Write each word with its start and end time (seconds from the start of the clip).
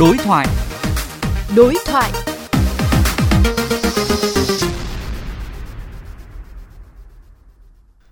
Đối 0.00 0.16
thoại. 0.18 0.46
Đối 1.56 1.74
thoại. 1.86 2.12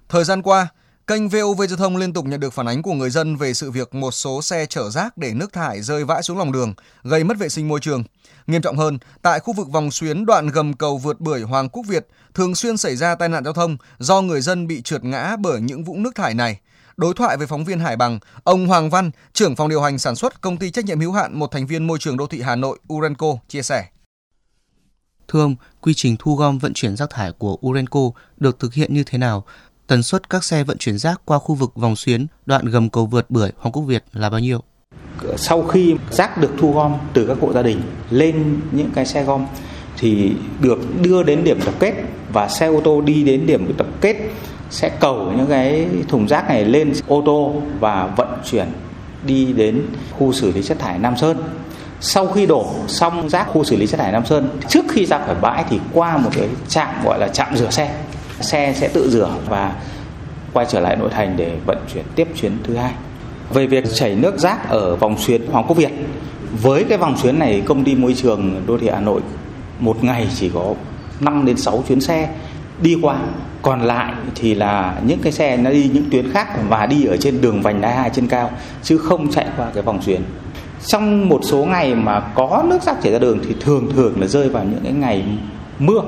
Thời 0.09 0.25
gian 0.25 0.43
qua, 0.43 0.69
kênh 1.07 1.29
VOV 1.29 1.63
Giao 1.69 1.77
thông 1.77 1.97
liên 1.97 2.13
tục 2.13 2.27
nhận 2.27 2.41
được 2.41 2.53
phản 2.53 2.67
ánh 2.67 2.83
của 2.83 2.93
người 2.93 3.11
dân 3.11 3.37
về 3.37 3.55
sự 3.55 3.71
việc 3.71 3.95
một 3.95 4.11
số 4.11 4.43
xe 4.43 4.67
chở 4.67 4.91
rác 4.91 5.19
để 5.19 5.35
nước 5.35 5.53
thải 5.53 5.83
rơi 5.83 6.05
vãi 6.05 6.23
xuống 6.23 6.39
lòng 6.39 6.53
đường, 6.53 6.75
gây 7.03 7.25
mất 7.25 7.39
vệ 7.39 7.49
sinh 7.49 7.69
môi 7.69 7.81
trường. 7.81 8.05
Nghiêm 8.47 8.63
trọng 8.63 8.77
hơn, 8.77 8.99
tại 9.23 9.41
khu 9.41 9.53
vực 9.53 9.69
vòng 9.69 9.91
xuyến 9.91 10.27
đoạn 10.27 10.49
gầm 10.49 10.75
cầu 10.75 10.99
vượt 10.99 11.21
bưởi 11.21 11.43
Hoàng 11.43 11.69
Quốc 11.69 11.83
Việt 11.89 12.07
thường 12.35 12.55
xuyên 12.55 12.77
xảy 12.77 12.97
ra 12.97 13.15
tai 13.15 13.29
nạn 13.29 13.45
giao 13.45 13.53
thông 13.53 13.77
do 13.99 14.21
người 14.21 14.41
dân 14.41 14.67
bị 14.67 14.83
trượt 14.83 15.05
ngã 15.05 15.37
bởi 15.37 15.61
những 15.61 15.85
vũng 15.85 16.03
nước 16.03 16.15
thải 16.15 16.35
này. 16.35 16.61
Đối 16.97 17.15
thoại 17.15 17.37
với 17.37 17.47
phóng 17.47 17.65
viên 17.65 17.81
Hải 17.81 17.97
Bằng, 17.97 18.19
ông 18.45 18.67
Hoàng 18.67 18.91
Văn, 18.91 19.11
trưởng 19.33 19.57
phòng 19.57 19.69
điều 19.69 19.83
hành 19.83 19.99
sản 19.99 20.17
xuất 20.17 20.41
công 20.41 20.57
ty 20.57 20.71
trách 20.71 20.85
nhiệm 20.85 21.01
hữu 21.01 21.13
hạn 21.13 21.39
một 21.39 21.51
thành 21.51 21.67
viên 21.67 21.87
môi 21.87 21.99
trường 21.99 22.17
đô 22.17 22.27
thị 22.27 22.41
Hà 22.41 22.57
Nội 22.57 22.79
Urenco 22.93 23.27
chia 23.49 23.63
sẻ. 23.63 23.87
Thưa 25.29 25.41
ông, 25.41 25.57
quy 25.81 25.95
trình 25.95 26.17
thu 26.19 26.37
gom 26.37 26.59
vận 26.59 26.73
chuyển 26.75 26.97
rác 26.97 27.11
thải 27.11 27.33
của 27.33 27.59
Urenco 27.67 28.01
được 28.37 28.59
thực 28.59 28.75
hiện 28.75 28.95
như 28.95 29.05
thế 29.05 29.19
nào? 29.19 29.45
Tần 29.87 30.03
suất 30.03 30.31
các 30.31 30.45
xe 30.45 30.65
vận 30.65 30.79
chuyển 30.79 30.99
rác 30.99 31.21
qua 31.25 31.39
khu 31.39 31.55
vực 31.55 31.73
vòng 31.75 31.97
xuyến 31.97 32.27
đoạn 32.47 32.67
gầm 32.67 32.91
cầu 32.91 33.07
vượt 33.07 33.31
bưởi 33.31 33.51
Hoàng 33.57 33.73
Quốc 33.73 33.83
Việt 33.83 34.05
là 34.13 34.31
bao 34.31 34.41
nhiêu? 34.41 34.61
Sau 35.37 35.63
khi 35.63 35.97
rác 36.11 36.39
được 36.39 36.51
thu 36.59 36.73
gom 36.73 36.95
từ 37.15 37.27
các 37.27 37.37
hộ 37.41 37.53
gia 37.53 37.63
đình 37.63 37.83
lên 38.11 38.61
những 38.73 38.91
cái 38.95 39.07
xe 39.07 39.25
gom 39.25 39.47
thì 39.99 40.33
được 40.61 40.79
đưa 41.03 41.23
đến 41.23 41.45
điểm 41.45 41.61
tập 41.65 41.75
kết 41.81 41.95
và 42.33 42.49
xe 42.49 42.67
ô 42.67 42.81
tô 42.85 43.01
đi 43.01 43.25
đến 43.25 43.47
điểm 43.47 43.75
tập 43.79 43.87
kết 44.05 44.17
sẽ 44.71 44.89
cầu 45.01 45.33
những 45.37 45.47
cái 45.47 45.87
thùng 46.09 46.29
rác 46.29 46.49
này 46.49 46.65
lên 46.65 46.93
ô 47.09 47.23
tô 47.27 47.55
và 47.81 48.07
vận 48.17 48.29
chuyển 48.51 48.67
đi 49.27 49.53
đến 49.53 49.83
khu 50.19 50.33
xử 50.33 50.53
lý 50.53 50.63
chất 50.63 50.79
thải 50.79 50.99
Nam 50.99 51.17
Sơn. 51.17 51.37
Sau 52.01 52.27
khi 52.27 52.47
đổ 52.47 52.67
xong 52.87 53.29
rác 53.29 53.49
khu 53.49 53.65
xử 53.65 53.77
lý 53.77 53.87
chất 53.87 54.01
thải 54.01 54.13
Nam 54.13 54.27
Sơn, 54.27 54.49
trước 54.69 54.85
khi 54.89 55.07
ra 55.07 55.19
khỏi 55.27 55.35
bãi 55.41 55.65
thì 55.71 55.79
qua 55.93 56.17
một 56.17 56.31
cái 56.35 56.49
trạm 56.69 56.89
gọi 57.05 57.19
là 57.19 57.29
trạm 57.29 57.57
rửa 57.57 57.71
xe. 57.71 57.95
Xe 58.41 58.75
sẽ 58.77 58.89
tự 58.89 59.11
rửa 59.11 59.31
và 59.49 59.75
quay 60.53 60.67
trở 60.71 60.81
lại 60.81 60.97
nội 60.97 61.11
thành 61.13 61.35
để 61.37 61.53
vận 61.67 61.79
chuyển 61.95 62.05
tiếp 62.15 62.29
chuyến 62.37 62.53
thứ 62.65 62.77
hai. 62.77 62.93
Về 63.51 63.67
việc 63.67 63.85
chảy 63.95 64.15
nước 64.15 64.39
rác 64.39 64.69
ở 64.69 64.97
vòng 64.97 65.19
xuyến 65.19 65.47
Hoàng 65.51 65.65
Quốc 65.69 65.77
Việt, 65.77 65.93
với 66.63 66.85
cái 66.85 66.99
vòng 66.99 67.17
xuyến 67.17 67.39
này 67.39 67.63
công 67.67 67.85
ty 67.85 67.95
môi 67.95 68.15
trường 68.15 68.63
đô 68.67 68.79
thị 68.79 68.89
Hà 68.93 69.01
Nội 69.01 69.21
một 69.79 70.05
ngày 70.05 70.29
chỉ 70.35 70.51
có 70.55 70.75
5 71.21 71.45
đến 71.45 71.57
6 71.57 71.85
chuyến 71.89 72.01
xe 72.01 72.29
đi 72.83 72.97
qua. 73.03 73.19
Còn 73.63 73.83
lại 73.83 74.15
thì 74.35 74.55
là 74.55 75.01
những 75.07 75.19
cái 75.23 75.33
xe 75.33 75.57
nó 75.57 75.71
đi 75.71 75.91
những 75.95 76.11
tuyến 76.11 76.33
khác 76.33 76.49
và 76.69 76.87
đi 76.87 77.05
ở 77.05 77.17
trên 77.17 77.41
đường 77.41 77.63
vành 77.63 77.81
đai 77.81 77.95
hai 77.95 78.11
trên 78.15 78.29
cao, 78.29 78.51
chứ 78.83 78.99
không 78.99 79.33
chạy 79.33 79.47
qua 79.57 79.71
cái 79.75 79.83
vòng 79.83 80.03
xuyến. 80.03 80.23
Trong 80.87 81.29
một 81.29 81.41
số 81.45 81.65
ngày 81.65 81.95
mà 81.95 82.21
có 82.35 82.65
nước 82.69 82.83
rác 82.83 82.97
chảy 83.03 83.13
ra 83.13 83.19
đường 83.19 83.39
thì 83.49 83.55
thường 83.61 83.93
thường 83.95 84.21
là 84.21 84.27
rơi 84.27 84.49
vào 84.49 84.65
những 84.65 84.81
cái 84.85 84.93
ngày 84.93 85.25
mưa, 85.79 86.01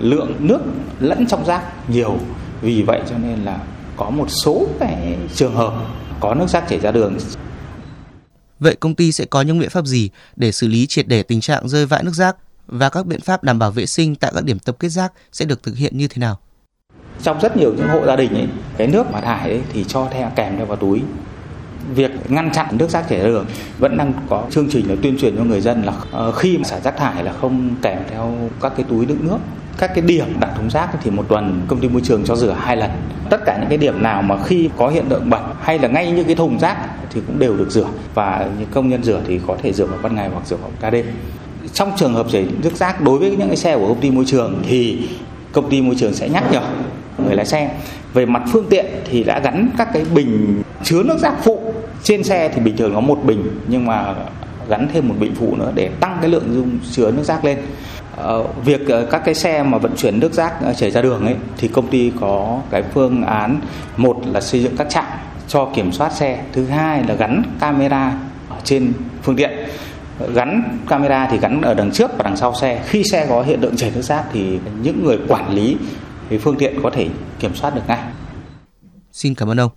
lượng 0.00 0.32
nước 0.38 0.60
lẫn 1.00 1.26
trong 1.26 1.44
rác 1.44 1.62
nhiều. 1.90 2.18
Vì 2.62 2.82
vậy 2.82 3.00
cho 3.10 3.18
nên 3.18 3.38
là 3.44 3.58
có 3.96 4.10
một 4.10 4.26
số 4.44 4.66
cái 4.80 5.16
trường 5.34 5.54
hợp 5.54 5.72
có 6.20 6.34
nước 6.34 6.48
rác 6.48 6.68
chảy 6.68 6.80
ra 6.80 6.90
đường. 6.90 7.16
Vậy 8.60 8.76
công 8.80 8.94
ty 8.94 9.12
sẽ 9.12 9.24
có 9.24 9.42
những 9.42 9.58
biện 9.58 9.70
pháp 9.70 9.86
gì 9.86 10.10
để 10.36 10.52
xử 10.52 10.68
lý 10.68 10.86
triệt 10.86 11.08
để 11.08 11.22
tình 11.22 11.40
trạng 11.40 11.68
rơi 11.68 11.86
vãi 11.86 12.04
nước 12.04 12.14
rác? 12.14 12.36
Và 12.68 12.88
các 12.88 13.06
biện 13.06 13.20
pháp 13.20 13.44
đảm 13.44 13.58
bảo 13.58 13.70
vệ 13.70 13.86
sinh 13.86 14.14
tại 14.14 14.32
các 14.34 14.44
điểm 14.44 14.58
tập 14.58 14.76
kết 14.78 14.88
rác 14.88 15.12
sẽ 15.32 15.44
được 15.44 15.62
thực 15.62 15.76
hiện 15.76 15.98
như 15.98 16.08
thế 16.08 16.20
nào? 16.20 16.38
trong 17.22 17.40
rất 17.40 17.56
nhiều 17.56 17.74
những 17.76 17.88
hộ 17.88 18.06
gia 18.06 18.16
đình 18.16 18.34
ấy, 18.34 18.46
cái 18.76 18.86
nước 18.86 19.12
mà 19.12 19.20
thải 19.20 19.50
ấy, 19.50 19.60
thì 19.72 19.84
cho 19.88 20.08
theo 20.10 20.30
kèm 20.36 20.56
theo 20.56 20.66
vào 20.66 20.76
túi. 20.76 21.02
Việc 21.94 22.10
ngăn 22.28 22.52
chặn 22.52 22.66
nước 22.72 22.90
rác 22.90 23.08
chảy 23.08 23.18
ra 23.18 23.26
đường 23.26 23.46
vẫn 23.78 23.96
đang 23.96 24.12
có 24.28 24.44
chương 24.50 24.70
trình 24.70 24.88
là 24.88 24.94
tuyên 25.02 25.18
truyền 25.18 25.36
cho 25.36 25.44
người 25.44 25.60
dân 25.60 25.82
là 25.82 25.92
ờ, 26.12 26.32
khi 26.32 26.58
mà 26.58 26.64
xả 26.64 26.80
rác 26.80 26.96
thải 26.96 27.24
là 27.24 27.32
không 27.32 27.74
kèm 27.82 27.98
theo 28.10 28.34
các 28.60 28.72
cái 28.76 28.86
túi 28.88 29.06
đựng 29.06 29.18
nước. 29.22 29.38
Các 29.78 29.90
cái 29.94 30.04
điểm 30.04 30.40
đặt 30.40 30.50
thùng 30.56 30.70
rác 30.70 30.88
thì 31.02 31.10
một 31.10 31.24
tuần 31.28 31.62
công 31.68 31.80
ty 31.80 31.88
môi 31.88 32.02
trường 32.04 32.24
cho 32.24 32.36
rửa 32.36 32.56
hai 32.58 32.76
lần. 32.76 32.90
Tất 33.30 33.40
cả 33.46 33.58
những 33.60 33.68
cái 33.68 33.78
điểm 33.78 34.02
nào 34.02 34.22
mà 34.22 34.44
khi 34.44 34.70
có 34.76 34.88
hiện 34.88 35.08
tượng 35.08 35.30
bẩn 35.30 35.42
hay 35.60 35.78
là 35.78 35.88
ngay 35.88 36.12
những 36.12 36.26
cái 36.26 36.34
thùng 36.34 36.58
rác 36.58 36.76
thì 37.10 37.20
cũng 37.26 37.38
đều 37.38 37.56
được 37.56 37.70
rửa. 37.70 37.88
Và 38.14 38.48
những 38.58 38.68
công 38.70 38.88
nhân 38.88 39.04
rửa 39.04 39.20
thì 39.26 39.40
có 39.46 39.56
thể 39.62 39.72
rửa 39.72 39.86
vào 39.86 39.98
ban 40.02 40.14
ngày 40.14 40.28
hoặc 40.28 40.46
rửa 40.46 40.56
vào 40.56 40.70
ca 40.80 40.90
đêm 40.90 41.06
trong 41.74 41.92
trường 41.96 42.14
hợp 42.14 42.26
chảy 42.32 42.46
nước 42.62 42.76
rác 42.76 43.00
đối 43.00 43.18
với 43.18 43.30
những 43.30 43.48
cái 43.48 43.56
xe 43.56 43.76
của 43.76 43.88
công 43.88 44.00
ty 44.00 44.10
môi 44.10 44.24
trường 44.24 44.62
thì 44.68 45.08
công 45.52 45.70
ty 45.70 45.82
môi 45.82 45.94
trường 45.98 46.14
sẽ 46.14 46.28
nhắc 46.28 46.44
nhở 46.52 46.62
người 47.26 47.36
lái 47.36 47.46
xe. 47.46 47.70
Về 48.14 48.26
mặt 48.26 48.42
phương 48.52 48.66
tiện 48.70 48.86
thì 49.10 49.24
đã 49.24 49.40
gắn 49.40 49.70
các 49.78 49.88
cái 49.92 50.04
bình 50.14 50.62
chứa 50.84 51.02
nước 51.02 51.18
rác 51.18 51.34
phụ 51.42 51.72
trên 52.02 52.24
xe 52.24 52.48
thì 52.54 52.60
bình 52.60 52.76
thường 52.76 52.94
có 52.94 53.00
một 53.00 53.18
bình 53.24 53.60
nhưng 53.68 53.86
mà 53.86 54.14
gắn 54.68 54.88
thêm 54.92 55.08
một 55.08 55.14
bình 55.18 55.34
phụ 55.38 55.56
nữa 55.56 55.72
để 55.74 55.88
tăng 56.00 56.18
cái 56.20 56.30
lượng 56.30 56.54
dung 56.54 56.78
chứa 56.92 57.10
nước 57.10 57.22
rác 57.24 57.44
lên. 57.44 57.58
Ờ, 58.16 58.44
việc 58.64 58.88
ờ, 58.88 59.06
các 59.10 59.22
cái 59.24 59.34
xe 59.34 59.62
mà 59.62 59.78
vận 59.78 59.96
chuyển 59.96 60.20
nước 60.20 60.32
rác 60.32 60.52
ờ, 60.62 60.74
chảy 60.74 60.90
ra 60.90 61.02
đường 61.02 61.26
ấy 61.26 61.36
thì 61.58 61.68
công 61.68 61.86
ty 61.86 62.12
có 62.20 62.60
cái 62.70 62.82
phương 62.94 63.22
án 63.22 63.60
một 63.96 64.16
là 64.26 64.40
xây 64.40 64.62
dựng 64.62 64.76
các 64.76 64.86
trạm 64.90 65.04
cho 65.48 65.68
kiểm 65.74 65.92
soát 65.92 66.12
xe 66.12 66.38
thứ 66.52 66.66
hai 66.66 67.04
là 67.08 67.14
gắn 67.14 67.42
camera 67.60 68.12
ở 68.48 68.56
trên 68.64 68.92
phương 69.22 69.36
tiện 69.36 69.50
gắn 70.34 70.78
camera 70.88 71.28
thì 71.30 71.38
gắn 71.38 71.62
ở 71.62 71.74
đằng 71.74 71.92
trước 71.92 72.10
và 72.16 72.22
đằng 72.24 72.36
sau 72.36 72.54
xe. 72.54 72.82
Khi 72.86 73.04
xe 73.04 73.26
có 73.28 73.42
hiện 73.42 73.60
tượng 73.60 73.76
chảy 73.76 73.92
nước 73.94 74.02
rác 74.02 74.24
thì 74.32 74.58
những 74.82 75.04
người 75.04 75.18
quản 75.28 75.54
lý 75.54 75.76
thì 76.30 76.38
phương 76.38 76.56
tiện 76.58 76.82
có 76.82 76.90
thể 76.90 77.08
kiểm 77.38 77.54
soát 77.54 77.74
được 77.74 77.82
ngay. 77.88 77.98
Xin 79.12 79.34
cảm 79.34 79.50
ơn 79.50 79.60
ông. 79.60 79.70